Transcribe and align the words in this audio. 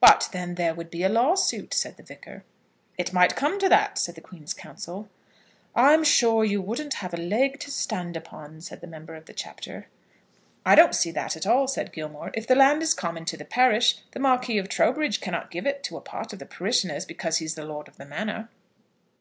"But 0.00 0.30
then 0.32 0.56
there 0.56 0.74
would 0.74 0.90
be 0.90 1.04
a 1.04 1.08
lawsuit," 1.08 1.74
said 1.74 1.96
the 1.96 2.02
Vicar. 2.02 2.42
"It 2.98 3.12
might 3.12 3.36
come 3.36 3.56
to 3.60 3.68
that," 3.68 3.98
said 3.98 4.16
the 4.16 4.20
Queen's 4.20 4.52
Counsel. 4.52 5.08
"I'm 5.76 6.02
sure 6.02 6.44
you 6.44 6.60
wouldn't 6.60 6.94
have 6.94 7.14
a 7.14 7.16
leg 7.16 7.60
to 7.60 7.70
stand 7.70 8.16
upon," 8.16 8.62
said 8.62 8.80
the 8.80 8.88
member 8.88 9.14
of 9.14 9.26
the 9.26 9.32
Chapter. 9.32 9.86
"I 10.66 10.74
don't 10.74 10.92
see 10.96 11.12
that 11.12 11.36
at 11.36 11.46
all," 11.46 11.68
said 11.68 11.92
Gilmore. 11.92 12.32
"If 12.34 12.48
the 12.48 12.56
land 12.56 12.82
is 12.82 12.94
common 12.94 13.26
to 13.26 13.36
the 13.36 13.44
parish, 13.44 14.00
the 14.10 14.18
Marquis 14.18 14.58
of 14.58 14.68
Trowbridge 14.68 15.20
cannot 15.20 15.52
give 15.52 15.66
it 15.68 15.84
to 15.84 15.96
a 15.96 16.00
part 16.00 16.32
of 16.32 16.40
the 16.40 16.46
parishioners 16.46 17.04
because 17.04 17.36
he 17.36 17.44
is 17.44 17.56
Lord 17.56 17.86
of 17.86 17.96
the 17.96 18.06
Manor." 18.06 18.48